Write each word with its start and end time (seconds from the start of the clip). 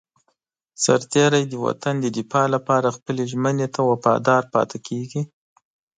سرتېری 0.83 1.43
د 1.47 1.53
وطن 1.65 1.95
د 2.01 2.05
دفاع 2.17 2.45
لپاره 2.55 2.95
خپلې 2.97 3.23
ژمنې 3.31 3.67
ته 3.75 3.81
وفادار 3.91 4.43
پاتې 4.53 4.77
کېږي. 4.87 5.21